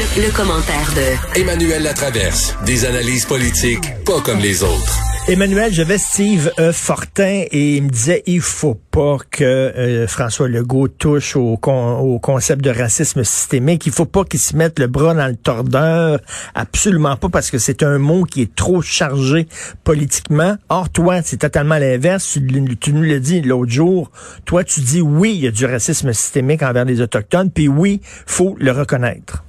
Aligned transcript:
Le, 0.00 0.22
le 0.26 0.32
commentaire 0.34 0.90
de 0.94 1.38
Emmanuel 1.38 1.82
Latraverse. 1.82 2.56
Des 2.64 2.86
analyses 2.86 3.26
politiques 3.26 3.84
pas 4.06 4.20
comme 4.22 4.38
les 4.38 4.62
autres. 4.62 4.98
Emmanuel, 5.28 5.70
j'avais 5.74 5.98
Steve 5.98 6.50
E. 6.58 6.72
Fortin 6.72 7.44
et 7.50 7.76
il 7.76 7.82
me 7.82 7.90
disait 7.90 8.22
il 8.26 8.40
faut 8.40 8.76
pas 8.90 9.18
que 9.30 9.44
euh, 9.44 10.06
François 10.06 10.48
Legault 10.48 10.88
touche 10.88 11.36
au, 11.36 11.58
con- 11.58 11.98
au 11.98 12.18
concept 12.18 12.64
de 12.64 12.70
racisme 12.70 13.24
systémique. 13.24 13.84
Il 13.84 13.92
faut 13.92 14.06
pas 14.06 14.24
qu'il 14.24 14.40
se 14.40 14.56
mette 14.56 14.78
le 14.78 14.86
bras 14.86 15.12
dans 15.12 15.26
le 15.26 15.36
tordeur. 15.36 16.18
Absolument 16.54 17.16
pas 17.16 17.28
parce 17.28 17.50
que 17.50 17.58
c'est 17.58 17.82
un 17.82 17.98
mot 17.98 18.24
qui 18.24 18.40
est 18.42 18.54
trop 18.54 18.80
chargé 18.80 19.48
politiquement. 19.84 20.56
Or, 20.70 20.88
toi, 20.88 21.20
c'est 21.22 21.36
totalement 21.36 21.76
l'inverse. 21.76 22.38
Tu, 22.80 22.92
nous 22.92 23.02
l'as 23.02 23.18
dit 23.18 23.42
l'autre 23.42 23.70
jour. 23.70 24.10
Toi, 24.46 24.64
tu 24.64 24.80
dis 24.80 25.02
oui, 25.02 25.34
il 25.34 25.40
y 25.44 25.46
a 25.46 25.50
du 25.50 25.66
racisme 25.66 26.14
systémique 26.14 26.62
envers 26.62 26.86
les 26.86 27.02
Autochtones. 27.02 27.50
Puis 27.50 27.68
oui, 27.68 28.00
faut 28.26 28.56
le 28.58 28.72
reconnaître. 28.72 29.44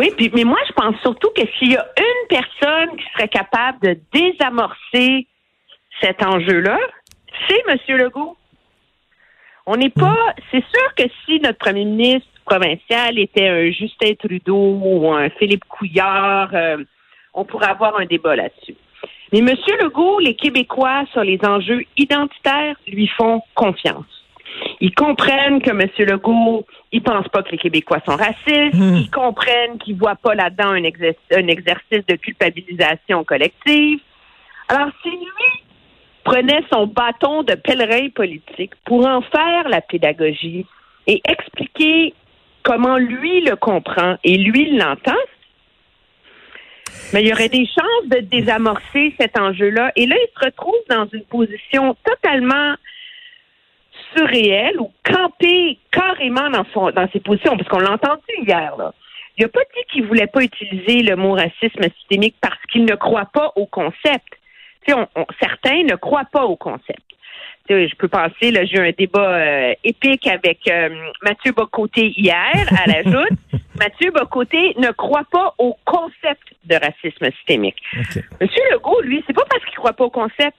Oui, 0.00 0.10
puis, 0.16 0.30
mais 0.34 0.44
moi, 0.44 0.56
je 0.66 0.72
pense 0.72 0.96
surtout 1.02 1.28
que 1.36 1.42
s'il 1.58 1.72
y 1.72 1.76
a 1.76 1.86
une 1.98 2.28
personne 2.30 2.96
qui 2.96 3.04
serait 3.12 3.28
capable 3.28 3.80
de 3.80 4.00
désamorcer 4.14 5.26
cet 6.00 6.22
enjeu-là, 6.22 6.78
c'est 7.46 7.62
M. 7.68 7.98
Legault. 7.98 8.34
On 9.66 9.76
n'est 9.76 9.90
pas. 9.90 10.34
C'est 10.50 10.64
sûr 10.64 10.94
que 10.96 11.02
si 11.26 11.38
notre 11.40 11.58
premier 11.58 11.84
ministre 11.84 12.30
provincial 12.46 13.18
était 13.18 13.48
un 13.48 13.70
Justin 13.72 14.14
Trudeau 14.14 14.80
ou 14.82 15.12
un 15.12 15.28
Philippe 15.28 15.66
Couillard, 15.68 16.48
euh, 16.54 16.78
on 17.34 17.44
pourrait 17.44 17.68
avoir 17.68 18.00
un 18.00 18.06
débat 18.06 18.36
là-dessus. 18.36 18.76
Mais 19.34 19.40
M. 19.40 19.54
Legault, 19.82 20.18
les 20.18 20.34
Québécois 20.34 21.04
sur 21.12 21.24
les 21.24 21.38
enjeux 21.44 21.84
identitaires 21.98 22.76
lui 22.86 23.06
font 23.06 23.42
confiance. 23.54 24.19
Ils 24.80 24.94
comprennent 24.94 25.60
que 25.60 25.70
M. 25.70 25.88
Legault, 25.98 26.66
il 26.92 27.02
pense 27.02 27.28
pas 27.28 27.42
que 27.42 27.50
les 27.50 27.58
Québécois 27.58 28.00
sont 28.06 28.16
racistes. 28.16 28.74
Ils 28.74 29.10
comprennent 29.10 29.78
qu'il 29.78 29.96
voit 29.96 30.16
pas 30.16 30.34
là-dedans 30.34 30.70
un, 30.70 30.82
exer- 30.82 31.16
un 31.34 31.46
exercice 31.48 32.04
de 32.06 32.16
culpabilisation 32.16 33.24
collective. 33.24 34.00
Alors, 34.68 34.88
si 35.02 35.10
lui 35.10 35.64
prenait 36.24 36.62
son 36.72 36.86
bâton 36.86 37.42
de 37.42 37.54
pèlerin 37.54 38.08
politique 38.10 38.72
pour 38.84 39.06
en 39.06 39.20
faire 39.20 39.68
la 39.68 39.80
pédagogie 39.80 40.66
et 41.06 41.20
expliquer 41.26 42.14
comment 42.62 42.98
lui 42.98 43.40
le 43.40 43.56
comprend 43.56 44.16
et 44.22 44.36
lui 44.36 44.76
l'entend, 44.76 45.12
mais 47.12 47.22
il 47.22 47.28
y 47.28 47.32
aurait 47.32 47.48
des 47.48 47.66
chances 47.66 48.08
de 48.08 48.20
désamorcer 48.20 49.14
cet 49.18 49.38
enjeu-là. 49.38 49.92
Et 49.96 50.06
là, 50.06 50.16
il 50.16 50.28
se 50.38 50.44
retrouve 50.44 50.74
dans 50.88 51.06
une 51.12 51.24
position 51.24 51.96
totalement 52.04 52.74
surréelle 54.16 54.80
ou 54.80 54.92
campé 55.04 55.78
carrément 55.90 56.50
dans, 56.50 56.64
son, 56.72 56.90
dans 56.90 57.08
ses 57.12 57.20
positions, 57.20 57.56
parce 57.56 57.68
qu'on 57.68 57.78
l'a 57.80 57.92
entendu 57.92 58.22
hier. 58.46 58.74
Là. 58.76 58.92
Il 59.38 59.42
n'a 59.42 59.48
pas 59.48 59.60
dit 59.74 59.82
qu'il 59.92 60.06
voulait 60.06 60.26
pas 60.26 60.42
utiliser 60.42 61.02
le 61.02 61.16
mot 61.16 61.32
racisme 61.32 61.82
systémique 61.98 62.36
parce 62.40 62.60
qu'il 62.70 62.84
ne 62.84 62.94
croit 62.94 63.28
pas 63.32 63.52
au 63.56 63.66
concept. 63.66 64.26
On- 64.88 65.06
on- 65.14 65.26
certains 65.40 65.84
ne 65.84 65.94
croient 65.94 66.26
pas 66.32 66.44
au 66.44 66.56
concept. 66.56 67.00
Je 67.68 67.94
peux 67.94 68.08
penser, 68.08 68.50
là, 68.50 68.64
j'ai 68.64 68.78
eu 68.78 68.88
un 68.88 68.90
débat 68.90 69.34
euh, 69.36 69.74
épique 69.84 70.26
avec 70.26 70.58
euh, 70.68 70.88
Mathieu 71.22 71.52
Bocoté 71.52 72.12
hier, 72.16 72.66
à 72.76 72.88
la 72.88 73.04
joute. 73.04 73.38
Mathieu 73.78 74.10
Bocoté 74.10 74.74
ne 74.76 74.90
croit 74.90 75.22
pas 75.30 75.54
au 75.58 75.76
concept 75.84 76.42
de 76.64 76.74
racisme 76.74 77.30
systémique. 77.36 77.76
Monsieur 78.40 78.62
Legault, 78.72 79.00
lui, 79.02 79.22
c'est 79.24 79.32
pas 79.36 79.44
parce 79.48 79.64
qu'il 79.66 79.76
croit 79.76 79.92
pas 79.92 80.04
au 80.04 80.10
concept, 80.10 80.56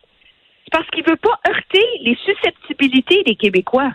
parce 0.72 0.88
qu'il 0.90 1.04
veut 1.06 1.18
pas 1.18 1.40
heurter 1.48 1.86
les 2.04 2.18
susceptibilités 2.26 3.24
des 3.26 3.36
Québécois. 3.36 3.92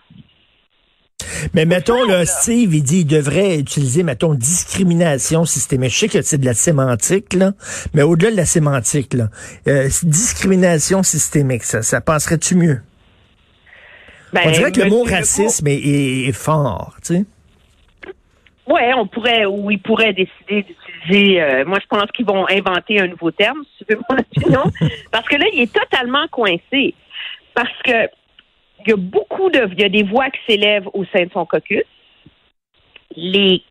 Mais 1.55 1.65
mettons, 1.65 2.05
là, 2.05 2.25
Steve, 2.27 2.75
il 2.75 2.83
dit 2.83 3.01
il 3.01 3.07
devrait 3.07 3.59
utiliser, 3.59 4.03
mettons, 4.03 4.35
discrimination 4.35 5.45
systémique. 5.45 5.91
Je 5.91 5.99
sais 5.99 6.09
que 6.09 6.23
c'est 6.23 6.39
de 6.39 6.45
la 6.45 6.55
sémantique, 6.55 7.33
là, 7.33 7.53
mais 7.95 8.03
au-delà 8.03 8.31
de 8.31 8.37
la 8.37 8.45
sémantique, 8.45 9.15
là, 9.15 9.29
euh, 9.67 9.89
discrimination 10.03 11.03
systémique, 11.03 11.65
ça, 11.65 11.83
ça 11.83 12.01
passerait-tu 12.01 12.55
mieux? 12.55 12.81
Ben, 14.33 14.43
On 14.45 14.51
dirait 14.51 14.73
que 14.73 14.81
le 14.83 14.91
mot 14.91 15.05
racisme 15.05 15.67
est, 15.69 15.75
est- 15.79 16.29
est 16.29 16.33
fort, 16.33 16.95
tu 17.05 17.15
sais. 17.15 17.25
Ouais, 18.69 18.93
on 18.95 19.07
pourrait, 19.07 19.47
ou 19.47 19.71
ils 19.71 19.81
pourraient 19.81 20.13
décider 20.13 20.67
euh, 21.13 21.65
moi, 21.65 21.79
je 21.81 21.87
pense 21.87 22.11
qu'ils 22.13 22.27
vont 22.27 22.47
inventer 22.49 23.01
un 23.01 23.07
nouveau 23.07 23.31
terme, 23.31 23.65
si 23.77 23.85
tu 23.85 23.95
veux 23.95 24.01
mon 24.11 24.19
opinion, 24.37 24.63
parce 25.11 25.27
que 25.29 25.37
là, 25.37 25.47
il 25.53 25.61
est 25.61 25.73
totalement 25.73 26.27
coincé. 26.29 26.95
Parce 27.55 27.83
que 27.85 28.09
il 28.81 28.91
y 28.91 28.93
a 28.93 28.97
beaucoup 28.97 29.51
de, 29.51 29.69
il 29.73 29.81
y 29.81 29.85
a 29.85 29.89
des 29.89 30.03
voix 30.03 30.31
qui 30.31 30.41
s'élèvent 30.47 30.89
au 30.93 31.05
sein 31.07 31.25
de 31.25 31.31
son 31.33 31.47
caucus. 31.47 31.85
Les 33.17 33.63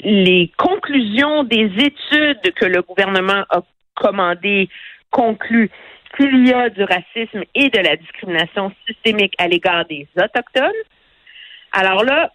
les 0.00 0.52
conclusions 0.58 1.44
des 1.44 1.70
études 1.78 2.52
que 2.54 2.66
le 2.66 2.82
gouvernement 2.82 3.44
a 3.48 3.62
commandées 3.94 4.68
concluent 5.10 5.70
qu'il 6.16 6.46
y 6.46 6.52
a 6.52 6.68
du 6.68 6.82
racisme 6.82 7.44
et 7.54 7.70
de 7.70 7.78
la 7.78 7.96
discrimination 7.96 8.72
systémique 8.86 9.34
à 9.38 9.48
l'égard 9.48 9.84
des 9.86 10.06
Autochtones. 10.16 10.72
Alors 11.72 12.04
là, 12.04 12.32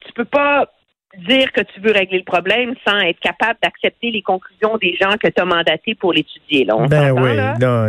tu 0.00 0.12
peux 0.12 0.24
pas 0.24 0.70
dire 1.16 1.50
que 1.52 1.62
tu 1.62 1.80
veux 1.80 1.92
régler 1.92 2.18
le 2.18 2.24
problème 2.24 2.74
sans 2.86 2.98
être 2.98 3.18
capable 3.20 3.58
d'accepter 3.62 4.10
les 4.10 4.22
conclusions 4.22 4.76
des 4.76 4.94
gens 5.00 5.16
que 5.16 5.28
tu 5.28 5.40
as 5.40 5.44
mandatés 5.44 5.94
pour 5.94 6.12
l'étudier. 6.12 6.64
Là, 6.64 6.76
on 6.76 6.86
Ben 6.86 7.12
oui, 7.12 7.34
là? 7.34 7.54
non. 7.58 7.88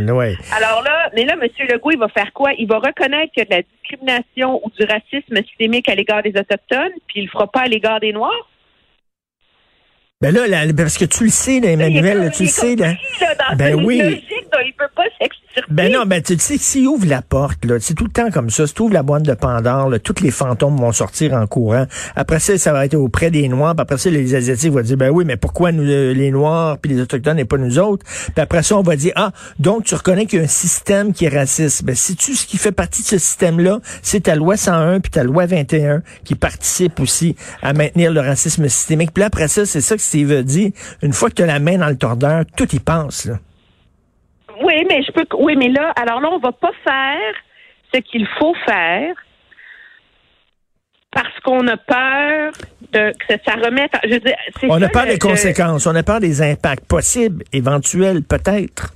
Alors 0.56 0.84
là, 0.84 1.10
mais 1.14 1.26
là, 1.26 1.34
M. 1.34 1.50
Legault, 1.70 1.92
il 1.92 2.00
va 2.00 2.08
faire 2.08 2.32
quoi? 2.34 2.52
Il 2.58 2.68
va 2.68 2.78
reconnaître 2.80 3.34
qu'il 3.34 3.44
y 3.44 3.46
a 3.46 3.50
de 3.50 3.56
la 3.56 3.62
discrimination 3.62 4.62
ou 4.66 4.70
du 4.72 4.86
racisme 4.86 5.36
systémique 5.48 5.90
à 5.90 5.96
l'égard 5.96 6.24
des 6.24 6.30
Autochtones, 6.32 6.94
puis 7.08 7.20
il 7.20 7.24
le 7.26 7.30
fera 7.30 7.48
pas 7.48 7.62
à 7.62 7.68
l'égard 7.68 8.00
des 8.00 8.14
Noirs? 8.14 8.50
Ben 10.22 10.34
là, 10.36 10.48
là, 10.48 10.74
parce 10.76 10.98
que 10.98 11.06
tu 11.06 11.24
le 11.24 11.30
sais, 11.30 11.62
là, 11.62 11.70
Emmanuel, 11.70 12.18
là, 12.18 12.30
tu 12.30 12.44
le 12.44 12.50
sais, 12.50 12.76
là. 12.76 12.92
dans 13.50 13.56
Ben 13.56 13.74
oui. 13.74 14.00
logique 14.00 14.50
dont 14.52 14.60
il 14.66 14.74
peut 14.78 14.90
pas 14.94 15.04
s'extirper. 15.18 15.40
Ben 15.70 15.94
non, 15.94 16.06
ben 16.06 16.22
tu 16.22 16.34
le 16.34 16.40
sais, 16.40 16.58
s'il 16.58 16.90
ouvre 16.90 17.08
la 17.08 17.22
porte, 17.22 17.64
là, 17.64 17.78
c'est 17.80 17.94
tout 17.94 18.04
le 18.04 18.12
temps 18.12 18.30
comme 18.30 18.50
ça. 18.50 18.68
Si 18.68 18.74
tu 18.74 18.82
ouvres 18.82 18.94
la 18.94 19.02
boîte 19.02 19.24
de 19.24 19.34
Pandore, 19.34 19.90
là, 19.90 19.98
tous 19.98 20.22
les 20.22 20.32
fantômes 20.32 20.76
vont 20.76 20.92
sortir 20.92 21.34
en 21.36 21.48
courant. 21.48 21.86
Après 22.18 22.42
ça, 22.42 22.58
ça 22.58 22.74
va 22.74 22.84
être 22.84 22.96
auprès 22.96 23.32
des 23.32 23.48
Noirs. 23.48 23.76
Puis 23.76 23.82
après 23.82 23.98
ça, 23.98 24.10
les 24.10 24.36
Asiatiques 24.36 24.74
vont 24.74 24.82
dire, 24.82 24.98
ben 24.98 25.10
oui, 25.10 25.24
mais 25.24 25.38
pourquoi 25.38 25.72
nous, 25.72 25.90
euh, 25.90 26.14
les 26.14 26.32
Noirs 26.32 26.80
puis 26.80 26.92
les 26.92 27.00
Autochtones 27.00 27.40
et 27.40 27.46
pas 27.46 27.58
nous 27.58 27.80
autres? 27.80 28.06
Puis 28.06 28.42
après 28.42 28.62
ça, 28.62 28.76
on 28.76 28.82
va 28.82 28.98
dire, 28.98 29.14
ah, 29.16 29.32
donc 29.58 29.86
tu 29.86 29.96
reconnais 29.96 30.26
qu'il 30.26 30.40
y 30.40 30.42
a 30.42 30.46
un 30.46 30.50
système 30.50 31.14
qui 31.14 31.26
est 31.26 31.30
raciste. 31.30 31.86
Ben, 31.86 31.96
si 31.96 32.18
tu 32.18 32.36
ce 32.36 32.46
qui 32.46 32.58
fait 32.58 32.74
partie 32.74 33.04
de 33.04 33.08
ce 33.08 33.18
système-là, 33.20 33.80
c'est 34.02 34.24
ta 34.24 34.36
loi 34.36 34.58
101 34.58 35.00
puis 35.00 35.12
ta 35.12 35.24
loi 35.24 35.46
21 35.46 36.02
qui 36.26 36.36
participent 36.36 37.00
aussi 37.00 37.38
à 37.62 37.72
maintenir 37.72 38.12
le 38.12 38.20
racisme 38.20 38.68
systémique. 38.68 39.12
Puis 39.14 39.22
là, 39.22 39.28
après 39.28 39.48
ça, 39.48 39.66
c'est 39.66 39.80
ça 39.80 39.96
que 39.96 40.09
Steve 40.10 40.44
dit. 40.44 40.74
Une 41.04 41.14
fois 41.14 41.30
que 41.30 41.36
tu 41.36 41.44
as 41.44 41.46
la 41.46 41.60
main 41.60 41.78
dans 41.78 41.88
le 41.88 41.98
tordeur, 41.98 42.44
tout 42.58 42.68
y 42.76 42.80
pense, 42.80 43.26
là. 43.26 43.36
Oui, 44.64 44.86
mais 44.90 45.02
je 45.04 45.12
peux. 45.12 45.26
Oui, 45.38 45.56
mais 45.56 45.70
là, 45.70 45.94
alors 45.96 46.20
là, 46.20 46.30
on 46.32 46.40
va 46.40 46.52
pas 46.52 46.72
faire 46.84 47.34
ce 47.94 48.00
qu'il 48.00 48.28
faut 48.38 48.56
faire 48.66 49.14
parce 51.12 51.40
qu'on 51.44 51.66
a 51.68 51.78
peur 51.78 52.52
de 52.92 53.14
que 53.28 53.34
ça 53.46 53.54
remette. 53.54 53.92
Je 54.04 54.14
veux 54.14 54.20
dire, 54.20 54.36
c'est 54.60 54.70
On 54.70 54.80
ça, 54.80 54.86
a 54.86 54.90
peur 54.90 55.06
des 55.06 55.18
conséquences, 55.18 55.88
on 55.88 55.96
a 55.96 56.04
peur 56.04 56.20
des 56.20 56.42
impacts 56.42 56.86
possibles, 56.86 57.44
éventuels, 57.54 58.24
peut-être. 58.24 58.94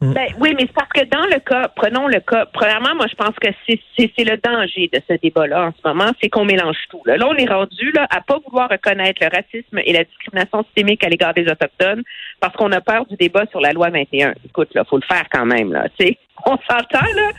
Ben, 0.00 0.28
oui, 0.38 0.54
mais 0.56 0.66
c'est 0.66 0.72
parce 0.74 0.90
que 0.90 1.04
dans 1.06 1.26
le 1.26 1.40
cas, 1.40 1.68
prenons 1.74 2.06
le 2.06 2.20
cas, 2.20 2.46
premièrement, 2.52 2.94
moi, 2.94 3.06
je 3.10 3.16
pense 3.16 3.34
que 3.40 3.48
c'est 3.66 4.24
le 4.24 4.36
danger 4.36 4.88
de 4.92 5.00
ce 5.08 5.14
débat-là 5.20 5.66
en 5.66 5.72
ce 5.72 5.88
moment, 5.88 6.12
c'est 6.22 6.28
qu'on 6.28 6.44
mélange 6.44 6.76
tout. 6.88 7.02
Là. 7.04 7.16
Là, 7.16 7.26
on 7.28 7.34
est 7.34 7.48
rendu 7.50 7.90
là, 7.92 8.06
à 8.08 8.20
pas 8.20 8.38
vouloir 8.46 8.68
reconnaître 8.70 9.20
le 9.20 9.28
racisme 9.28 9.80
et 9.84 9.92
la 9.92 10.04
discrimination 10.04 10.62
systémique 10.64 11.02
à 11.02 11.08
l'égard 11.08 11.34
des 11.34 11.48
Autochtones 11.48 12.04
parce 12.38 12.54
qu'on 12.54 12.70
a 12.70 12.80
peur 12.80 13.06
du 13.06 13.16
débat 13.16 13.44
sur 13.50 13.60
la 13.60 13.72
loi 13.72 13.90
21. 13.90 14.34
Écoute, 14.44 14.68
là, 14.74 14.84
faut 14.88 14.98
le 14.98 15.02
faire 15.02 15.24
quand 15.32 15.46
même, 15.46 15.72
là, 15.72 15.88
tu 15.98 16.06
sais. 16.06 16.18
On 16.46 16.56
s'entend, 16.70 17.04
là? 17.16 17.30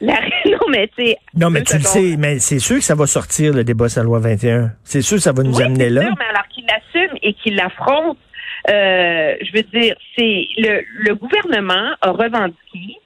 La... 0.00 0.14
Non, 0.46 0.68
mais 0.70 0.88
tu 0.96 1.04
sais. 1.04 1.16
Non, 1.34 1.50
mais 1.50 1.62
tu 1.62 1.76
le 1.76 1.82
sais, 1.82 2.14
mais 2.16 2.38
c'est 2.38 2.60
sûr 2.60 2.76
que 2.76 2.84
ça 2.84 2.94
va 2.94 3.08
sortir, 3.08 3.52
le 3.52 3.64
débat 3.64 3.88
sur 3.88 4.02
la 4.02 4.04
loi 4.04 4.20
21. 4.20 4.70
C'est 4.84 5.02
sûr 5.02 5.16
que 5.16 5.22
ça 5.24 5.32
va 5.32 5.42
nous 5.42 5.56
Oui, 5.56 5.64
amener 5.64 5.90
là. 5.90 6.02
sûr, 6.02 6.14
mais 6.16 6.26
alors 6.26 6.46
qu'il 6.54 6.64
l'assume 6.66 7.16
et 7.22 7.32
qu'il 7.34 7.56
l'affronte, 7.56 8.16
euh, 8.68 9.36
je 9.40 9.52
veux 9.52 9.62
dire, 9.62 9.96
c'est 10.16 10.48
le, 10.56 10.82
le 10.98 11.14
gouvernement 11.14 11.94
a 12.00 12.10
revendiqué, 12.10 12.98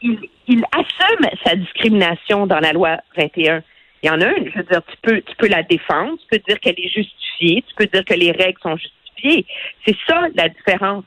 il, 0.00 0.18
il 0.48 0.64
assume 0.72 1.28
sa 1.44 1.56
discrimination 1.56 2.46
dans 2.46 2.60
la 2.60 2.72
loi 2.72 2.98
21. 3.16 3.62
Il 4.02 4.08
y 4.08 4.10
en 4.10 4.20
a 4.20 4.26
une, 4.36 4.50
je 4.50 4.58
veux 4.58 4.64
dire, 4.64 4.82
tu 4.84 4.96
peux, 5.02 5.20
tu 5.22 5.36
peux 5.36 5.48
la 5.48 5.62
défendre, 5.62 6.18
tu 6.18 6.26
peux 6.30 6.44
dire 6.46 6.58
qu'elle 6.60 6.78
est 6.78 6.88
justifiée, 6.88 7.64
tu 7.68 7.74
peux 7.76 7.86
dire 7.86 8.04
que 8.04 8.14
les 8.14 8.32
règles 8.32 8.60
sont 8.60 8.76
justifiées. 8.76 9.46
C'est 9.86 9.96
ça 10.08 10.22
la 10.34 10.48
différence 10.48 11.04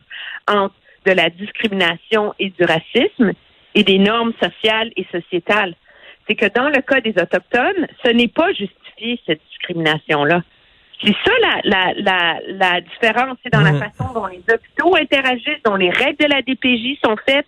entre 0.48 0.76
de 1.06 1.12
la 1.12 1.30
discrimination 1.30 2.34
et 2.40 2.50
du 2.50 2.64
racisme 2.64 3.34
et 3.76 3.84
des 3.84 4.00
normes 4.00 4.34
sociales 4.42 4.92
et 4.96 5.06
sociétales. 5.12 5.76
C'est 6.28 6.36
que 6.36 6.48
dans 6.48 6.70
le 6.70 6.82
cas 6.82 7.02
des 7.02 7.14
Autochtones, 7.22 7.88
ce 8.04 8.12
n'est 8.12 8.30
pas 8.30 8.52
justifié, 8.54 9.20
cette 9.26 9.42
discrimination-là. 9.50 10.42
C'est 11.04 11.16
ça 11.26 11.32
la, 11.42 11.62
la, 11.64 11.94
la, 11.98 12.40
la 12.48 12.82
différence. 12.82 13.38
C'est 13.44 13.52
dans 13.52 13.62
la 13.62 13.74
façon 13.74 14.14
dont 14.14 14.28
les 14.28 14.42
hôpitaux 14.52 14.96
interagissent, 14.96 15.62
dont 15.64 15.76
les 15.76 15.90
règles 15.90 16.24
de 16.24 16.30
la 16.30 16.42
DPJ 16.42 17.00
sont 17.04 17.16
faites. 17.26 17.48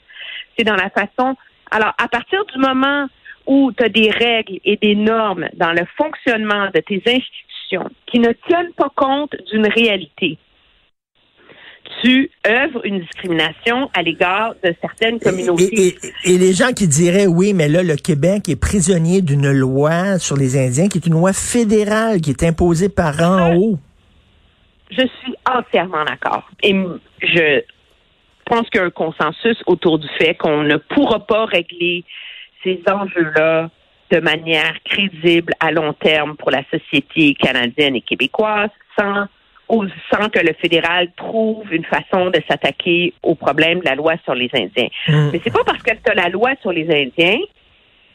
C'est 0.57 0.63
dans 0.65 0.75
la 0.75 0.89
façon. 0.89 1.35
Alors, 1.71 1.93
à 1.97 2.07
partir 2.07 2.45
du 2.45 2.59
moment 2.59 3.07
où 3.45 3.71
tu 3.71 3.83
as 3.83 3.89
des 3.89 4.11
règles 4.11 4.59
et 4.65 4.75
des 4.77 4.95
normes 4.95 5.47
dans 5.53 5.71
le 5.71 5.85
fonctionnement 5.95 6.67
de 6.73 6.81
tes 6.81 7.01
institutions 7.05 7.89
qui 8.05 8.19
ne 8.19 8.31
tiennent 8.47 8.73
pas 8.73 8.91
compte 8.95 9.35
d'une 9.51 9.67
réalité, 9.67 10.37
tu 12.01 12.29
œuvres 12.45 12.85
une 12.85 12.99
discrimination 12.99 13.89
à 13.93 14.01
l'égard 14.03 14.53
de 14.63 14.73
certaines 14.81 15.19
communautés. 15.19 15.69
Et, 15.73 15.87
et- 15.87 16.33
et 16.33 16.37
les 16.37 16.53
gens 16.53 16.71
qui 16.73 16.87
diraient, 16.87 17.27
oui, 17.27 17.53
mais 17.53 17.67
là, 17.67 17.83
le 17.83 17.95
Québec 17.95 18.49
est 18.49 18.55
prisonnier 18.59 19.21
d'une 19.21 19.51
loi 19.51 20.19
sur 20.19 20.35
les 20.37 20.57
Indiens 20.57 20.87
qui 20.87 20.97
est 20.99 21.07
une 21.07 21.13
loi 21.13 21.33
fédérale 21.33 22.21
qui 22.21 22.29
est 22.31 22.43
imposée 22.43 22.89
par 22.89 23.19
en 23.21 23.55
haut. 23.55 23.79
Je 24.91 25.01
suis 25.21 25.35
entièrement 25.51 26.05
d'accord. 26.05 26.49
Et 26.63 26.73
je 27.21 27.61
pense 28.45 28.69
qu'il 28.69 28.79
y 28.79 28.83
a 28.83 28.85
un 28.87 28.89
consensus 28.89 29.57
autour 29.65 29.99
du 29.99 30.07
fait 30.17 30.35
qu'on 30.35 30.63
ne 30.63 30.77
pourra 30.77 31.25
pas 31.25 31.45
régler 31.45 32.05
ces 32.63 32.79
enjeux-là 32.89 33.69
de 34.09 34.19
manière 34.19 34.73
crédible 34.85 35.53
à 35.59 35.71
long 35.71 35.91
terme 35.93 36.37
pour 36.37 36.49
la 36.51 36.63
société 36.71 37.33
canadienne 37.33 37.95
et 37.97 38.01
québécoise 38.01 38.69
sans, 38.97 39.25
au- 39.69 39.85
sans 40.11 40.29
que 40.29 40.39
le 40.39 40.53
fédéral 40.53 41.09
trouve 41.17 41.63
une 41.73 41.85
façon 41.85 42.29
de 42.29 42.41
s'attaquer 42.49 43.13
au 43.23 43.35
problème 43.35 43.79
de 43.79 43.85
la 43.85 43.95
loi 43.95 44.13
sur 44.23 44.33
les 44.35 44.49
Indiens. 44.53 44.87
Hmm. 45.07 45.29
Mais 45.31 45.41
c'est 45.43 45.51
pas 45.53 45.63
parce 45.65 45.81
que 45.83 45.91
tu 45.91 46.11
as 46.11 46.15
la 46.15 46.29
loi 46.29 46.51
sur 46.61 46.71
les 46.71 46.85
Indiens 46.89 47.39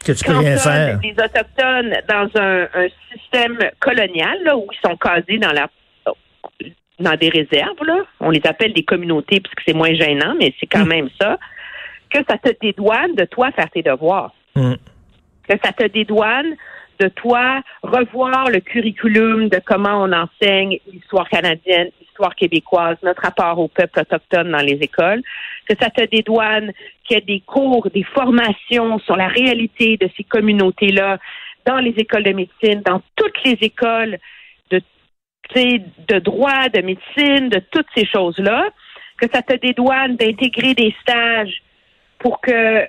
Que 0.05 0.11
tu 0.13 0.23
peux 0.25 0.37
rien 0.37 0.57
faire. 0.57 0.99
des 0.99 1.11
Autochtones 1.11 1.93
dans 2.09 2.29
un, 2.41 2.63
un 2.73 2.87
système 3.13 3.57
colonial 3.79 4.37
là, 4.43 4.57
où 4.57 4.67
ils 4.71 4.87
sont 4.89 4.97
casés 4.97 5.37
dans 5.37 5.51
la 5.51 5.67
dans 6.99 7.15
des 7.15 7.29
réserves, 7.29 7.83
là. 7.85 7.97
on 8.19 8.29
les 8.29 8.41
appelle 8.45 8.71
des 8.71 8.83
communautés 8.83 9.39
parce 9.41 9.53
que 9.55 9.63
c'est 9.65 9.73
moins 9.73 9.93
gênant, 9.95 10.35
mais 10.39 10.53
c'est 10.59 10.67
quand 10.67 10.85
même 10.85 11.09
ça, 11.19 11.37
que 12.09 12.19
ça 12.29 12.37
te 12.37 12.49
dédouane 12.61 13.15
de 13.15 13.25
toi 13.25 13.51
faire 13.51 13.69
tes 13.71 13.81
devoirs. 13.81 14.31
Hmm. 14.55 14.75
Que 15.49 15.55
ça 15.63 15.73
te 15.73 15.85
dédouane 15.87 16.55
de 16.99 17.07
toi 17.07 17.61
revoir 17.81 18.49
le 18.49 18.59
curriculum 18.59 19.49
de 19.49 19.59
comment 19.65 20.03
on 20.03 20.11
enseigne 20.11 20.79
l'histoire 20.91 21.29
canadienne, 21.29 21.89
l'histoire 22.01 22.35
québécoise, 22.35 22.97
notre 23.03 23.21
rapport 23.21 23.59
au 23.59 23.67
peuple 23.67 24.01
autochtone 24.01 24.51
dans 24.51 24.65
les 24.65 24.77
écoles, 24.81 25.21
que 25.67 25.75
ça 25.79 25.89
te 25.89 26.03
dédouane 26.05 26.71
qu'il 27.03 27.17
y 27.17 27.19
ait 27.19 27.25
des 27.25 27.41
cours, 27.41 27.89
des 27.89 28.03
formations 28.03 28.99
sur 28.99 29.15
la 29.15 29.27
réalité 29.27 29.97
de 29.97 30.09
ces 30.15 30.23
communautés-là 30.23 31.17
dans 31.65 31.79
les 31.79 31.93
écoles 31.97 32.23
de 32.23 32.33
médecine, 32.33 32.81
dans 32.85 33.01
toutes 33.15 33.43
les 33.43 33.57
écoles 33.61 34.17
de, 34.71 34.81
de 35.55 36.19
droit, 36.19 36.69
de 36.69 36.81
médecine, 36.81 37.49
de 37.49 37.61
toutes 37.71 37.87
ces 37.95 38.05
choses-là, 38.05 38.69
que 39.17 39.27
ça 39.31 39.41
te 39.41 39.55
dédouane 39.55 40.15
d'intégrer 40.15 40.73
des 40.73 40.93
stages 41.01 41.61
pour 42.19 42.41
que 42.41 42.87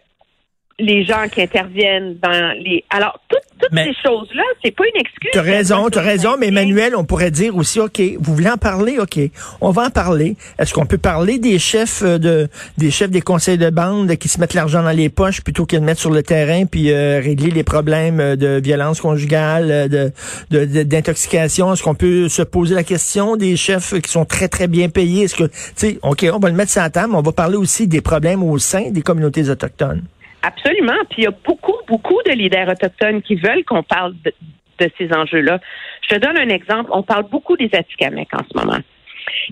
les 0.79 1.05
gens 1.05 1.29
qui 1.33 1.41
interviennent 1.41 2.17
dans 2.21 2.53
les... 2.59 2.85
Alors, 2.91 3.21
toutes, 3.29 3.39
toutes 3.61 3.73
Mais- 3.73 3.85
ces 3.85 3.95
choses-là, 4.09 4.43
c'est 4.65 4.73
pas 4.75 4.85
une 4.93 5.01
excuse. 5.01 5.31
Tu 5.33 5.39
as 5.39 5.43
raison, 5.43 5.89
tu 5.89 5.99
as 5.99 6.03
raison, 6.03 6.37
mais 6.39 6.49
Emmanuel, 6.49 6.97
on 6.97 7.05
pourrait 7.05 7.31
dire 7.31 7.57
aussi, 7.57 7.79
OK, 7.79 8.01
vous 8.19 8.35
voulez 8.35 8.51
en 8.51 8.57
parler? 8.57 8.99
OK, 8.99 9.19
on 9.61 9.71
va 9.71 9.85
en 9.87 9.91
parler. 9.91 10.37
Est-ce 10.59 10.75
qu'on 10.75 10.87
peut 10.87 10.99
parler 10.99 11.39
des 11.39 11.59
chefs 11.61 12.03
euh, 12.03 12.19
de 12.19 12.49
des 12.77 12.91
chefs 12.91 13.11
des 13.11 13.21
conseils 13.21 13.57
de 13.59 13.71
bande 13.71 14.17
qui 14.17 14.29
se 14.29 14.41
mettent 14.41 14.55
l'argent 14.55 14.83
dans 14.83 14.91
les 14.91 15.09
poches 15.09 15.43
plutôt 15.43 15.65
que 15.65 15.77
de 15.77 15.81
mettre 15.83 16.01
sur 16.01 16.11
le 16.11 16.23
terrain 16.25 16.67
puis 16.67 16.91
euh, 16.91 17.21
régler 17.23 17.51
les 17.51 17.63
problèmes 17.65 18.19
euh, 18.19 18.35
de 18.37 18.61
violence 18.61 19.01
conjugale, 19.01 19.71
euh, 19.71 20.11
de- 20.51 20.83
d'intoxication? 20.83 21.73
Est-ce 21.73 21.83
qu'on 21.85 21.95
peut 21.95 22.29
se 22.29 22.43
poser 22.43 22.75
la 22.75 22.83
question 22.85 23.37
des 23.37 23.57
chefs 23.57 24.01
qui 24.01 24.11
sont 24.11 24.25
très, 24.25 24.49
très 24.49 24.67
bien 24.67 24.89
payés? 24.89 25.25
Est-ce 25.25 25.37
que, 25.37 25.45
tu 25.45 25.53
sais, 25.77 25.99
OK, 26.03 26.27
on 26.33 26.39
va 26.41 26.49
le 26.49 26.57
mettre 26.57 26.73
sur 26.73 26.83
la 26.83 26.91
table, 26.91 27.13
mais 27.13 27.19
on 27.19 27.23
va 27.23 27.33
parler 27.33 27.57
aussi 27.57 27.87
des 27.87 28.01
problèmes 28.01 28.43
au 28.43 28.59
sein 28.59 28.91
des 28.91 29.03
communautés 29.03 29.49
autochtones. 29.49 30.03
Absolument. 30.45 30.99
Puis 31.09 31.23
il 31.23 31.25
y 31.25 31.27
a 31.27 31.31
beaucoup, 31.31 31.77
beaucoup 31.89 32.21
de 32.27 32.33
leaders 32.33 32.69
autochtones 32.69 33.23
qui 33.23 33.37
veulent 33.37 33.65
qu'on 33.65 33.83
parle 33.83 34.15
de, 34.25 34.33
de 34.79 34.91
ces 34.99 35.13
enjeux-là. 35.13 35.59
Je 36.03 36.15
te 36.15 36.21
donne 36.21 36.37
un 36.37 36.49
exemple. 36.49 36.91
On 36.93 37.03
parle 37.03 37.25
beaucoup 37.31 37.57
des 37.57 37.71
Atikamekw 37.73 38.35
en 38.35 38.45
ce 38.51 38.59
moment. 38.59 38.79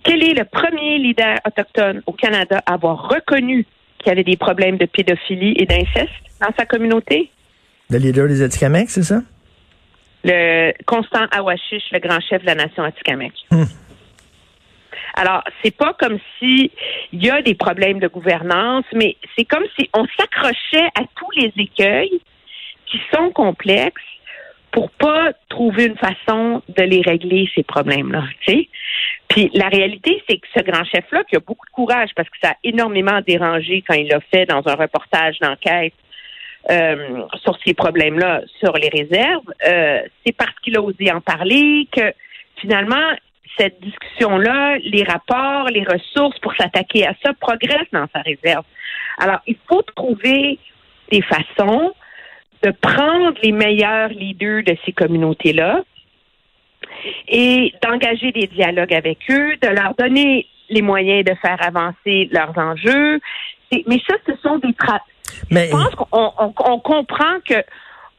Quel 0.05 0.23
est 0.23 0.35
le 0.35 0.45
premier 0.45 0.99
leader 0.99 1.39
autochtone 1.47 2.03
au 2.07 2.13
Canada 2.13 2.61
à 2.67 2.75
avoir 2.75 3.09
reconnu 3.09 3.67
qu'il 3.99 4.09
y 4.09 4.11
avait 4.11 4.25
des 4.25 4.37
problèmes 4.37 4.77
de 4.77 4.87
pédophilie 4.87 5.55
et 5.57 5.65
d'inceste 5.65 6.11
dans 6.41 6.53
sa 6.59 6.67
communauté? 6.67 7.31
Le 7.89 7.99
leader 7.99 8.29
des 8.29 8.43
Atikamekw, 8.43 8.89
c'est 8.89 9.03
ça? 9.03 9.23
Le 10.25 10.73
Constant 10.87 11.27
Awashish, 11.31 11.85
le 11.91 11.99
grand 11.99 12.21
chef 12.21 12.43
de 12.43 12.47
la 12.47 12.55
nation 12.55 12.85
Atikamekw. 12.85 13.35
Hmm. 13.51 13.65
Alors, 15.15 15.43
c'est 15.63 15.77
pas 15.77 15.95
comme 15.95 16.19
si 16.39 16.71
il 17.13 17.25
y 17.25 17.31
a 17.31 17.43
des 17.43 17.55
problèmes 17.55 17.99
de 17.99 18.09
gouvernance, 18.09 18.85
mais 18.95 19.17
c'est 19.37 19.45
comme 19.45 19.65
si 19.79 19.89
on 19.95 20.07
s'accrochait 20.19 20.89
à 20.95 21.03
tous 21.17 21.31
les 21.37 21.53
écueils 21.57 22.21
qui 22.87 23.01
sont 23.13 23.31
complexes 23.31 24.03
pour 24.71 24.91
pas 24.91 25.33
trouver 25.51 25.87
une 25.87 25.99
façon 25.99 26.63
de 26.69 26.83
les 26.83 27.03
régler 27.03 27.49
ces 27.55 27.63
problèmes-là. 27.63 28.25
Puis 29.29 29.51
la 29.53 29.69
réalité, 29.69 30.23
c'est 30.29 30.39
que 30.39 30.47
ce 30.57 30.63
grand 30.63 30.85
chef-là, 30.85 31.25
qui 31.25 31.37
a 31.37 31.41
beaucoup 31.41 31.67
de 31.67 31.73
courage 31.73 32.11
parce 32.17 32.29
que 32.29 32.37
ça 32.43 32.51
a 32.51 32.57
énormément 32.65 33.21
dérangé 33.27 33.85
quand 33.87 33.95
il 33.95 34.09
l'a 34.09 34.21
fait 34.33 34.47
dans 34.47 34.63
un 34.67 34.75
reportage 34.75 35.39
d'enquête 35.41 35.93
euh, 36.71 37.23
sur 37.43 37.59
ces 37.65 37.75
problèmes-là, 37.75 38.43
sur 38.61 38.73
les 38.75 38.89
réserves, 38.89 39.45
euh, 39.67 40.01
c'est 40.25 40.35
parce 40.35 40.55
qu'il 40.63 40.77
a 40.77 40.83
osé 40.83 41.13
en 41.13 41.21
parler 41.21 41.87
que 41.93 42.13
finalement 42.57 43.11
cette 43.59 43.81
discussion-là, 43.81 44.79
les 44.79 45.05
rapports, 45.05 45.67
les 45.69 45.85
ressources 45.85 46.39
pour 46.41 46.55
s'attaquer 46.55 47.07
à 47.07 47.15
ça 47.25 47.33
progressent 47.41 47.91
dans 47.93 48.07
sa 48.15 48.21
réserve. 48.23 48.65
Alors, 49.19 49.41
il 49.47 49.57
faut 49.69 49.83
trouver 49.95 50.59
des 51.11 51.23
façons 51.23 51.93
de 52.63 52.71
prendre 52.71 53.35
les 53.43 53.53
meilleurs 53.53 54.09
leaders 54.09 54.63
de 54.65 54.77
ces 54.85 54.93
communautés-là 54.93 55.83
et 57.29 57.73
d'engager 57.83 58.33
des 58.33 58.47
dialogues 58.47 58.95
avec 58.95 59.19
eux, 59.31 59.57
de 59.61 59.69
leur 59.69 59.95
donner 59.99 60.47
les 60.71 60.83
moyens 60.83 61.25
de 61.25 61.35
faire 61.43 61.59
avancer 61.61 62.29
leurs 62.33 62.57
enjeux. 62.57 63.21
Mais 63.87 64.01
ça, 64.07 64.15
ce 64.27 64.33
sont 64.43 64.59
des 64.59 64.75
Mais, 65.51 65.67
je 65.67 65.71
pense 65.73 65.95
qu'on 65.95 66.33
on- 66.39 66.55
on 66.65 66.79
comprend 66.79 67.41
que 67.49 67.63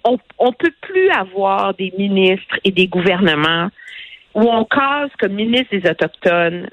on, 0.03 0.17
on 0.37 0.51
peut 0.51 0.73
plus 0.81 1.09
avoir 1.11 1.73
des 1.75 1.93
ministres 1.97 2.57
et 2.63 2.71
des 2.71 2.87
gouvernements 2.87 3.69
où 4.35 4.41
on 4.41 4.65
case 4.65 5.11
comme 5.19 5.33
ministre 5.33 5.75
des 5.75 5.89
Autochtones 5.89 6.69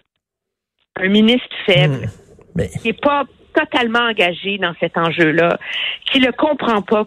un 0.96 1.08
ministre 1.08 1.48
faible, 1.66 2.08
mais 2.54 2.68
qui 2.68 2.88
n'est 2.88 2.92
pas 2.92 3.24
totalement 3.54 4.08
engagé 4.10 4.58
dans 4.58 4.74
cet 4.80 4.96
enjeu-là, 4.96 5.58
qui 6.06 6.20
le 6.20 6.32
comprend 6.32 6.82
pas 6.82 7.06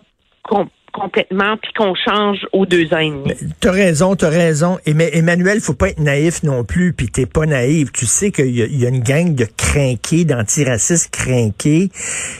complètement, 0.94 1.58
puis 1.58 1.74
qu'on 1.74 1.94
change 1.96 2.46
aux 2.54 2.66
deux 2.66 2.94
ans 2.94 3.00
et 3.00 3.10
demi. 3.10 3.34
T'as 3.60 3.72
raison, 3.72 4.16
t'as 4.16 4.30
raison. 4.30 4.78
Et 4.86 4.94
mais 4.94 5.10
Emmanuel, 5.18 5.60
faut 5.60 5.74
pas 5.74 5.90
être 5.90 6.00
naïf 6.00 6.44
non 6.44 6.64
plus, 6.64 6.94
puis 6.94 7.08
t'es 7.10 7.26
pas 7.26 7.46
naïf. 7.46 7.92
Tu 7.92 8.06
sais 8.06 8.32
qu'il 8.32 8.56
y, 8.56 8.62
a- 8.62 8.66
il 8.68 8.80
y 8.80 8.86
a 8.86 8.90
une 8.90 9.02
gang 9.02 9.34
de 9.36 9.46
crinqués, 9.58 10.24
d'antiracistes 10.24 11.14
crinqués, 11.14 11.90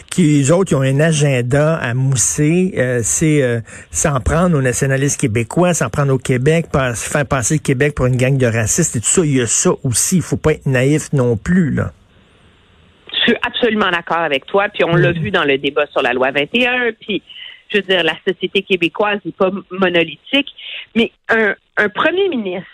qui 0.10 0.42
eux 0.44 0.54
autres, 0.54 0.72
ils 0.72 0.76
ont 0.76 0.82
un 0.82 1.00
agenda 1.00 1.76
à 1.78 1.94
mousser. 1.94 2.74
Euh, 2.78 3.00
c'est 3.04 3.42
euh, 3.44 3.60
s'en 3.92 4.20
prendre 4.22 4.58
aux 4.58 4.62
nationalistes 4.62 5.20
québécois, 5.20 5.74
s'en 5.74 5.90
prendre 5.90 6.14
au 6.14 6.18
Québec, 6.20 6.68
pas- 6.72 6.94
faire 6.94 7.26
passer 7.26 7.56
le 7.56 7.60
Québec 7.62 7.96
pour 7.96 8.06
une 8.06 8.18
gang 8.18 8.38
de 8.38 8.46
racistes 8.48 8.96
et 8.96 9.00
tout 9.00 9.06
ça. 9.08 9.22
Il 9.26 9.36
y 9.36 9.42
a 9.42 9.48
ça 9.48 9.72
aussi. 9.84 10.18
Il 10.18 10.22
faut 10.22 10.38
pas 10.38 10.52
être 10.54 10.66
naïf 10.68 11.12
non 11.12 11.36
plus 11.38 11.72
là. 11.72 11.92
Je 13.26 13.32
suis 13.32 13.38
absolument 13.48 13.90
d'accord 13.90 14.18
avec 14.24 14.46
toi, 14.48 14.66
puis 14.74 14.84
on 14.84 14.96
l'a 14.96 15.12
vu 15.12 15.32
dans 15.32 15.44
le 15.46 15.58
débat 15.58 15.86
sur 15.92 16.02
la 16.02 16.14
loi 16.14 16.32
21, 16.32 16.92
puis 17.00 17.22
je 17.74 17.78
veux 17.78 17.84
dire, 17.84 18.04
la 18.04 18.16
société 18.28 18.62
québécoise 18.62 19.20
n'est 19.26 19.32
pas 19.32 19.50
monolithique, 19.72 20.50
mais 20.96 21.12
un, 21.30 21.56
un 21.78 21.90
premier 21.90 22.30
ministre 22.30 22.70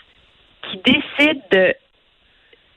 qui 0.70 0.78
décide 0.84 1.40
de 1.50 1.74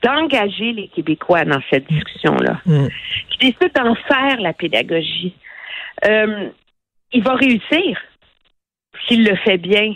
d'engager 0.02 0.72
les 0.72 0.88
Québécois 0.88 1.44
dans 1.46 1.60
cette 1.70 1.86
discussion-là, 1.88 2.60
Mm. 2.66 2.88
qui 3.30 3.38
décide 3.38 3.72
d'en 3.74 3.94
faire 3.94 4.38
la 4.40 4.52
pédagogie, 4.52 5.34
euh, 6.06 6.48
il 7.12 7.22
va 7.22 7.34
réussir 7.34 7.98
s'il 9.08 9.24
le 9.24 9.34
fait 9.36 9.56
bien. 9.56 9.94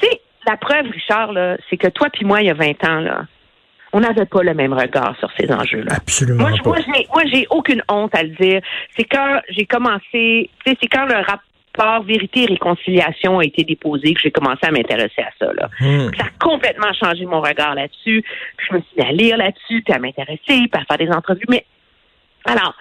Tu 0.00 0.06
sais, 0.06 0.20
la 0.46 0.56
preuve, 0.56 0.86
Richard, 0.90 1.32
c'est 1.68 1.76
que 1.76 1.88
toi 1.88 2.08
puis 2.12 2.24
moi, 2.24 2.40
il 2.40 2.46
y 2.46 2.50
a 2.50 2.54
20 2.54 2.84
ans, 2.88 3.00
là, 3.00 3.26
on 3.92 4.00
n'avait 4.00 4.26
pas 4.26 4.42
le 4.44 4.54
même 4.54 4.72
regard 4.72 5.16
sur 5.18 5.30
ces 5.38 5.52
enjeux-là. 5.52 5.96
Absolument 5.96 6.48
Moi, 6.48 6.52
je- 6.56 6.62
pas. 6.62 6.70
moi, 6.70 6.78
j'ai, 6.94 7.06
moi, 7.12 7.22
j'ai 7.26 7.46
aucune 7.50 7.82
honte 7.88 8.14
à 8.14 8.22
le 8.22 8.30
dire. 8.30 8.60
C'est 8.96 9.04
quand 9.04 9.40
j'ai 9.50 9.66
commencé, 9.66 10.50
tu 10.64 10.70
sais, 10.70 10.78
c'est 10.80 10.88
quand 10.88 11.04
le 11.06 11.14
rap- 11.16 11.42
rapport 11.76 12.02
Vérité 12.04 12.42
et 12.42 12.46
Réconciliation 12.46 13.38
a 13.38 13.44
été 13.44 13.64
déposé, 13.64 14.14
que 14.14 14.20
j'ai 14.20 14.30
commencé 14.30 14.60
à 14.62 14.70
m'intéresser 14.70 15.22
à 15.22 15.30
ça. 15.38 15.52
Là. 15.52 15.68
Hmm. 15.80 16.10
Ça 16.16 16.24
a 16.24 16.44
complètement 16.44 16.92
changé 16.92 17.24
mon 17.24 17.40
regard 17.40 17.74
là-dessus. 17.74 18.24
Je 18.68 18.74
me 18.74 18.80
suis 18.80 18.96
mis 18.96 19.04
à 19.04 19.12
lire 19.12 19.36
là-dessus, 19.36 19.82
puis 19.82 19.94
à 19.94 19.98
m'intéresser, 19.98 20.38
puis 20.46 20.70
à 20.72 20.84
faire 20.84 20.98
des 20.98 21.10
entrevues. 21.10 21.46
Mais 21.48 21.64
alors, 22.44 22.74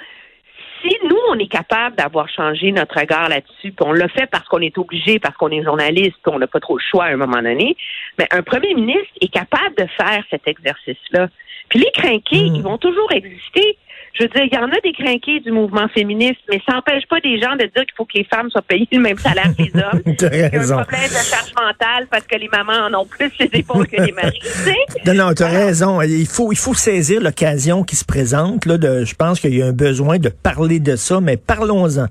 si 0.81 0.95
nous, 1.07 1.17
on 1.29 1.37
est 1.37 1.51
capable 1.51 1.95
d'avoir 1.95 2.27
changé 2.29 2.71
notre 2.71 2.99
regard 2.99 3.29
là-dessus, 3.29 3.71
puis 3.71 3.85
on 3.85 3.93
l'a 3.93 4.07
fait 4.07 4.27
parce 4.27 4.47
qu'on 4.47 4.61
est 4.61 4.77
obligé, 4.77 5.19
parce 5.19 5.35
qu'on 5.37 5.49
est 5.49 5.63
journaliste, 5.63 6.17
puis 6.23 6.33
on 6.33 6.39
n'a 6.39 6.47
pas 6.47 6.59
trop 6.59 6.77
le 6.77 6.83
choix 6.83 7.05
à 7.05 7.09
un 7.09 7.17
moment 7.17 7.41
donné, 7.41 7.77
mais 8.17 8.27
un 8.31 8.41
premier 8.41 8.73
ministre 8.73 9.13
est 9.21 9.31
capable 9.31 9.75
de 9.77 9.85
faire 9.97 10.23
cet 10.29 10.47
exercice-là. 10.47 11.27
Puis 11.69 11.79
les 11.79 11.91
crinqués, 11.93 12.49
Mm. 12.49 12.55
ils 12.55 12.63
vont 12.63 12.77
toujours 12.77 13.11
exister. 13.11 13.77
Je 14.13 14.23
veux 14.23 14.29
dire, 14.29 14.43
il 14.43 14.53
y 14.53 14.57
en 14.57 14.67
a 14.67 14.79
des 14.83 14.93
crinqués 14.93 15.39
du 15.39 15.51
mouvement 15.51 15.87
féministe, 15.87 16.39
mais 16.49 16.61
ça 16.65 16.75
n'empêche 16.75 17.07
pas 17.07 17.19
des 17.21 17.39
gens 17.39 17.53
de 17.53 17.63
dire 17.63 17.85
qu'il 17.85 17.95
faut 17.95 18.05
que 18.05 18.17
les 18.17 18.25
femmes 18.25 18.49
soient 18.49 18.61
payées 18.61 18.87
le 18.91 18.99
même 18.99 19.17
salaire 19.17 19.51
que 19.57 19.63
les 19.63 19.71
hommes. 19.75 20.01
Il 20.05 20.37
y 20.37 20.43
a 20.43 20.47
un 20.47 20.83
problème 20.83 21.09
de 21.09 21.29
charge 21.29 21.53
mentale 21.55 22.07
parce 22.09 22.25
que 22.27 22.37
les 22.37 22.49
mamans 22.49 22.87
en 22.87 23.01
ont 23.01 23.05
plus 23.05 23.31
les 23.39 23.49
épaules 23.53 23.87
que 23.87 24.01
les 24.01 24.11
maris. 24.11 24.39
Non, 25.05 25.13
non, 25.13 25.33
tu 25.33 25.43
as 25.43 25.47
raison. 25.47 26.01
Il 26.01 26.27
faut, 26.27 26.51
il 26.51 26.57
faut 26.57 26.73
saisir 26.73 27.21
l'occasion 27.21 27.83
qui 27.83 27.95
se 27.95 28.05
présente. 28.05 28.65
Là, 28.65 28.77
de, 28.77 29.03
je 29.05 29.15
pense 29.15 29.39
qu'il 29.39 29.55
y 29.55 29.61
a 29.61 29.67
un 29.67 29.73
besoin 29.73 30.19
de 30.19 30.29
parler 30.29 30.79
de 30.79 30.95
ça, 30.95 31.19
mais 31.21 31.37
parlons-en. 31.37 32.07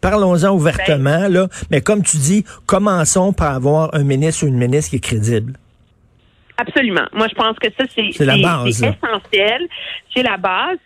Parlons-en 0.00 0.50
ouvertement, 0.50 1.28
là. 1.28 1.48
Mais 1.70 1.80
comme 1.80 2.02
tu 2.02 2.16
dis, 2.16 2.44
commençons 2.66 3.32
par 3.32 3.54
avoir 3.54 3.94
un 3.94 4.02
ministre 4.02 4.44
ou 4.44 4.48
une 4.48 4.56
ministre 4.56 4.90
qui 4.90 4.96
est 4.96 5.00
crédible. 5.00 5.54
Absolument. 6.60 7.06
Moi, 7.12 7.26
je 7.28 7.34
pense 7.34 7.58
que 7.58 7.68
ça, 7.78 7.84
c'est 7.88 8.06
essentiel. 8.06 9.68
C'est 10.14 10.22
la 10.22 10.36
base. 10.36 10.78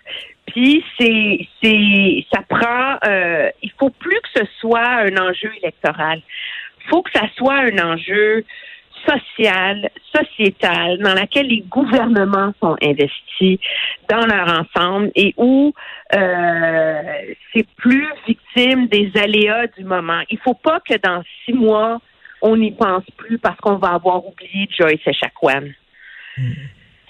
Puis 0.47 0.85
c'est 0.99 1.49
c'est 1.63 2.27
ça 2.33 2.43
prend. 2.49 2.99
Euh, 3.07 3.51
il 3.63 3.73
faut 3.79 3.91
plus 3.91 4.21
que 4.21 4.41
ce 4.41 4.45
soit 4.61 4.87
un 4.87 5.17
enjeu 5.17 5.51
électoral. 5.63 6.21
Il 6.81 6.91
faut 6.91 7.03
que 7.03 7.11
ça 7.13 7.27
soit 7.37 7.55
un 7.55 7.79
enjeu 7.79 8.45
social, 9.07 9.91
sociétal, 10.15 10.99
dans 10.99 11.15
lequel 11.15 11.49
les 11.49 11.61
gouvernements 11.61 12.53
sont 12.61 12.77
investis 12.83 13.59
dans 14.09 14.27
leur 14.27 14.61
ensemble 14.61 15.11
et 15.15 15.35
où 15.37 15.75
euh, 16.15 17.03
c'est 17.53 17.67
plus 17.77 18.09
victime 18.27 18.87
des 18.89 19.11
aléas 19.15 19.67
du 19.79 19.85
moment. 19.85 20.21
Il 20.31 20.39
faut 20.39 20.55
pas 20.55 20.81
que 20.81 20.95
dans 21.03 21.23
six 21.45 21.53
mois, 21.53 22.01
on 22.45 22.57
n'y 22.57 22.71
pense 22.73 23.05
plus 23.17 23.39
parce 23.39 23.59
qu'on 23.59 23.77
va 23.77 23.89
avoir 23.95 24.25
oublié 24.25 24.69
Joyce 24.79 25.01
Echaquan. 25.07 25.65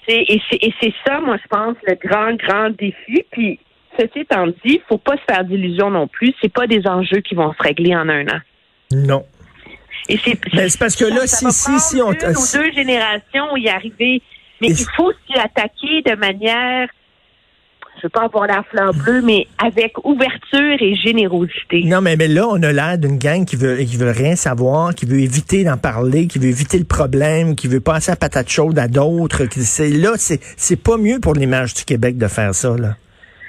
C'est- 0.07 0.25
Et 0.27 0.41
c'est 0.49 0.63
et 0.63 0.73
c'est 0.81 0.93
ça, 1.05 1.19
moi, 1.19 1.37
je 1.43 1.47
pense, 1.47 1.75
le 1.87 1.95
grand, 1.95 2.33
grand 2.35 2.69
défi. 2.69 3.23
Puis, 3.31 3.59
ceci 3.99 4.19
étant 4.19 4.47
dit, 4.63 4.81
faut 4.87 4.97
pas 4.97 5.17
se 5.17 5.23
faire 5.29 5.43
d'illusions 5.43 5.89
non 5.89 6.07
plus. 6.07 6.33
C'est 6.41 6.53
pas 6.53 6.67
des 6.67 6.87
enjeux 6.87 7.21
qui 7.21 7.35
vont 7.35 7.51
se 7.53 7.61
régler 7.61 7.95
en 7.95 8.07
un 8.07 8.27
an. 8.27 8.39
Non. 8.91 9.25
Et 10.07 10.17
c'est 10.17 10.39
parce 10.79 10.95
que 10.95 11.05
là, 11.05 11.25
ça 11.25 11.37
si, 11.37 11.45
va 11.45 11.51
si, 11.51 11.79
si 11.79 12.01
on... 12.01 12.11
une 12.11 12.37
ou 12.37 12.47
deux 12.53 12.71
générations 12.73 13.57
y 13.57 13.67
arriver. 13.69 14.21
Mais 14.61 14.67
Et 14.67 14.71
il 14.71 14.85
faut 14.95 15.11
s'y 15.27 15.37
attaquer 15.37 16.01
de 16.03 16.15
manière, 16.15 16.87
je 17.97 18.03
veux 18.03 18.09
pas 18.09 18.23
avoir 18.23 18.47
la 18.47 18.63
fleur 18.63 18.93
bleue, 18.93 19.21
mais 19.21 19.47
avec 19.57 19.93
ouverture 20.03 20.77
et 20.79 20.95
générosité. 20.95 21.83
Non, 21.85 22.01
mais, 22.01 22.15
mais 22.15 22.27
là, 22.27 22.47
on 22.49 22.61
a 22.61 22.71
l'air 22.71 22.97
d'une 22.97 23.17
gang 23.17 23.45
qui 23.45 23.55
veut, 23.55 23.77
qui 23.77 23.97
veut 23.97 24.11
rien 24.11 24.35
savoir, 24.35 24.93
qui 24.93 25.05
veut 25.05 25.19
éviter 25.19 25.63
d'en 25.63 25.77
parler, 25.77 26.27
qui 26.27 26.39
veut 26.39 26.49
éviter 26.49 26.77
le 26.77 26.85
problème, 26.85 27.55
qui 27.55 27.67
veut 27.67 27.79
passer 27.79 28.11
à 28.11 28.15
patate 28.15 28.49
chaude 28.49 28.77
à 28.77 28.87
d'autres. 28.87 29.43
C'est, 29.51 29.89
là, 29.89 30.11
c'est, 30.17 30.39
c'est 30.57 30.81
pas 30.81 30.97
mieux 30.97 31.19
pour 31.19 31.33
l'image 31.33 31.73
du 31.73 31.85
Québec 31.85 32.17
de 32.17 32.27
faire 32.27 32.53
ça, 32.53 32.75
là. 32.77 32.95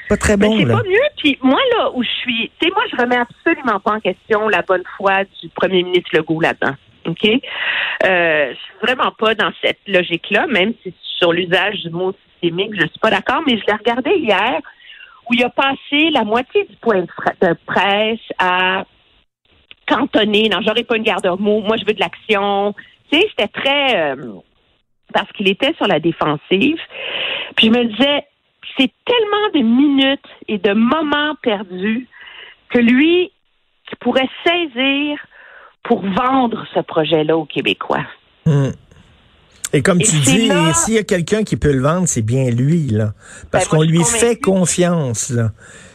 Pas 0.09 0.17
très 0.17 0.37
Mais 0.37 0.47
bon, 0.47 0.59
c'est 0.59 0.65
là. 0.65 0.77
pas 0.77 0.83
mieux. 0.85 1.09
Puis 1.17 1.39
moi, 1.43 1.59
là 1.77 1.91
où 1.95 2.03
je 2.03 2.09
suis, 2.09 2.51
tu 2.61 2.69
sais, 2.69 2.73
moi, 2.73 2.85
je 2.91 2.97
remets 3.03 3.17
absolument 3.19 3.81
pas 3.81 3.95
en 3.95 4.01
question 4.01 4.49
la 4.49 4.63
bonne 4.63 4.85
foi 4.97 5.25
du 5.43 5.49
premier 5.49 5.83
ministre 5.83 6.11
Legault 6.13 6.41
là-dedans. 6.41 6.75
OK? 7.07 7.25
Euh, 7.25 8.51
je 8.51 8.55
suis 8.55 8.75
vraiment 8.83 9.11
pas 9.19 9.35
dans 9.35 9.51
cette 9.63 9.79
logique-là, 9.89 10.47
même 10.47 10.73
si 10.83 10.95
sur 11.19 11.33
l'usage 11.33 11.83
du 11.83 11.91
mot 11.91 12.13
systémique, 12.41 12.75
je 12.75 12.87
suis 12.87 12.99
pas 13.01 13.11
d'accord, 13.11 13.43
mais 13.47 13.59
je 13.59 13.65
l'ai 13.67 13.73
regardé 13.73 14.11
hier 14.17 14.61
où 15.29 15.35
il 15.35 15.45
a 15.45 15.51
passé 15.51 16.11
la 16.11 16.25
moitié 16.25 16.65
du 16.65 16.77
point 16.77 17.01
de, 17.03 17.53
presse 17.67 18.21
à 18.39 18.85
cantonner, 19.87 20.49
non, 20.49 20.59
j'aurais 20.63 20.85
pas 20.85 20.97
une 20.97 21.03
garde 21.03 21.27
mot, 21.39 21.61
moi 21.61 21.77
je 21.77 21.85
veux 21.85 21.95
de 21.95 22.01
l'action. 22.01 22.75
Tu 23.11 23.19
sais, 23.19 23.27
c'était 23.31 23.49
très 23.49 24.13
euh, 24.13 24.17
parce 25.13 25.31
qu'il 25.33 25.49
était 25.49 25.75
sur 25.75 25.87
la 25.87 26.01
défensive. 26.01 26.79
Puis 27.57 27.67
je 27.67 27.71
me 27.71 27.85
disais, 27.85 28.27
c'est 28.79 28.93
tellement 29.05 29.51
de 29.55 29.61
minutes 29.61 30.29
et 30.49 30.59
de 30.59 30.73
moments 30.73 31.35
perdus 31.43 32.09
que 32.69 32.79
lui, 32.79 33.33
pourrait 34.01 34.29
saisir 34.45 35.19
pour 35.85 36.03
vendre 36.03 36.67
ce 36.75 36.81
projet-là 36.81 37.37
aux 37.37 37.45
Québécois. 37.45 38.05
Hum. 38.47 38.73
Et 39.73 39.83
comme 39.83 40.01
Et 40.01 40.05
tu 40.05 40.17
dis, 40.17 40.51
s'il 40.75 40.95
y 40.95 40.99
a 40.99 41.03
quelqu'un 41.03 41.43
qui 41.43 41.57
peut 41.57 41.73
le 41.73 41.81
vendre, 41.83 42.07
c'est 42.07 42.23
bien 42.23 42.51
lui, 42.51 42.87
là. 42.89 43.13
Parce 43.51 43.65
Ben, 43.69 43.77
qu'on 43.79 43.83
je 43.85 43.89
lui 43.91 44.05
fait 44.05 44.37
confiance, 44.37 45.31
là. 45.31 45.51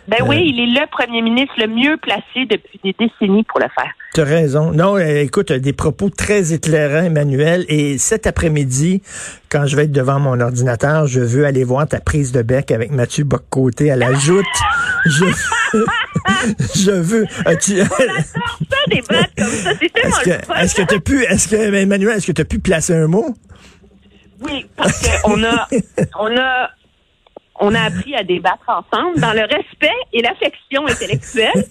Ben 0.08 0.18
Euh. 0.22 0.26
oui, 0.28 0.52
il 0.54 0.60
est 0.60 0.80
le 0.80 0.88
premier 0.92 1.22
ministre 1.22 1.54
le 1.58 1.68
mieux 1.68 1.96
placé 2.02 2.46
depuis 2.50 2.80
des 2.84 2.94
décennies 3.00 3.44
pour 3.44 3.60
le 3.60 3.68
faire. 3.74 3.92
Tu 4.14 4.20
as 4.22 4.24
raison. 4.26 4.72
Non, 4.72 4.98
euh, 4.98 5.22
écoute, 5.22 5.52
euh, 5.52 5.60
des 5.60 5.72
propos 5.74 6.10
très 6.10 6.52
éclairants, 6.54 7.06
Emmanuel. 7.06 7.66
Et 7.70 7.98
cet 7.98 8.28
après-midi, 8.28 9.02
quand 9.50 9.68
je 9.68 9.76
vais 9.78 9.84
être 9.86 9.92
devant 9.92 10.20
mon 10.20 10.40
ordinateur, 10.42 11.06
je 11.08 11.22
veux 11.22 11.46
aller 11.46 11.64
voir 11.64 11.88
ta 11.88 12.00
prise 12.02 12.32
de 12.34 12.42
bec 12.42 12.72
avec 12.72 12.92
Mathieu 12.92 13.24
Boccoté 13.24 13.90
à 13.92 13.96
la 13.96 14.14
joute. 14.16 14.44
Je, 15.06 15.26
je 16.76 16.92
veux. 16.92 17.26
As-tu- 17.46 17.78
Ça, 17.78 17.86
des 18.90 19.02
blagues 19.08 19.26
comme 19.38 19.48
ça, 19.48 19.72
c'est 19.80 19.94
tellement 19.94 20.56
Est-ce 20.60 20.76
que, 20.76 20.82
tu 20.84 20.96
as 20.96 21.00
pu, 21.00 21.24
est-ce 21.24 21.48
que, 21.48 21.56
Emmanuel, 21.56 22.18
est-ce 22.18 22.28
que 22.28 22.32
tu 22.34 22.42
as 22.42 22.46
pu 22.46 22.60
placer 22.60 22.94
un 22.96 23.08
mot? 23.08 23.36
Oui, 24.42 24.66
parce 24.76 25.22
qu'on 25.22 25.44
a, 25.44 25.68
on 26.20 26.38
a, 26.38 26.70
on 27.60 27.76
a 27.76 27.82
appris 27.82 28.16
à 28.16 28.24
débattre 28.24 28.68
ensemble 28.68 29.20
dans 29.20 29.34
le 29.34 29.42
respect 29.42 29.90
et 30.14 30.22
l'affection 30.22 30.88
intellectuelle. 30.88 31.66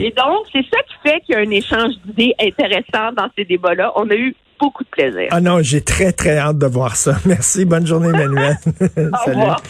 Et 0.00 0.10
donc, 0.10 0.46
c'est 0.52 0.64
ça 0.72 0.82
qui 0.88 1.08
fait 1.08 1.20
qu'il 1.20 1.34
y 1.34 1.38
a 1.38 1.40
un 1.40 1.50
échange 1.50 1.94
d'idées 2.04 2.34
intéressant 2.40 3.12
dans 3.16 3.28
ces 3.36 3.44
débats-là. 3.44 3.92
On 3.96 4.10
a 4.10 4.14
eu 4.14 4.34
beaucoup 4.58 4.84
de 4.84 4.88
plaisir. 4.88 5.28
Ah 5.30 5.40
non, 5.40 5.62
j'ai 5.62 5.82
très, 5.82 6.12
très 6.12 6.38
hâte 6.38 6.58
de 6.58 6.66
voir 6.66 6.96
ça. 6.96 7.16
Merci. 7.26 7.64
Bonne 7.64 7.86
journée, 7.86 8.08
Emmanuel. 8.08 8.56
Au 8.96 9.30
revoir. 9.30 9.62